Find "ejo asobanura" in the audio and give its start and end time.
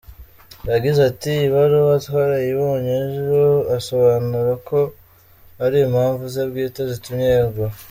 3.05-4.53